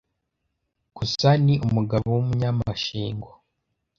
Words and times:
Gusa 0.97 1.29
ni 1.45 1.55
umugabo 1.67 2.05
w’umunyamashyengo 2.15 3.29